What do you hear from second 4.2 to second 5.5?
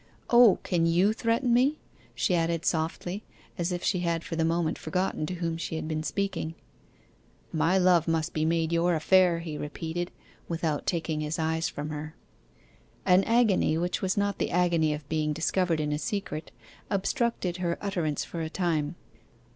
for the moment forgotten to